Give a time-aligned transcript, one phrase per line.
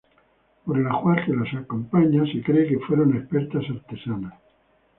[0.65, 4.33] Por el ajuar que las acompaña, se cree que fueron expertas artesanas.